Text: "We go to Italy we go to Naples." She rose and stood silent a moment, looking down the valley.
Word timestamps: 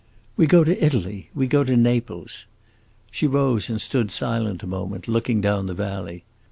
"We 0.35 0.47
go 0.47 0.63
to 0.63 0.83
Italy 0.83 1.29
we 1.35 1.45
go 1.45 1.63
to 1.63 1.77
Naples." 1.77 2.47
She 3.11 3.27
rose 3.27 3.69
and 3.69 3.79
stood 3.79 4.09
silent 4.09 4.63
a 4.63 4.65
moment, 4.65 5.07
looking 5.07 5.41
down 5.41 5.67
the 5.67 5.75
valley. 5.75 6.23